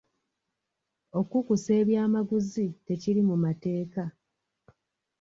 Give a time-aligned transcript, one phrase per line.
[1.19, 4.03] Okukusa ebyamaguzi tekiri mu mateeka.